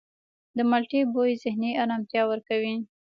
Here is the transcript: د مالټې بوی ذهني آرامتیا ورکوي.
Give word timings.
د 0.57 0.59
مالټې 0.69 1.01
بوی 1.13 1.31
ذهني 1.43 1.71
آرامتیا 1.83 2.21
ورکوي. 2.27 2.75